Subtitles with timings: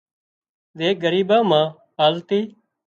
[0.77, 1.65] زي ڳريٻان مان
[2.05, 2.39] آلتي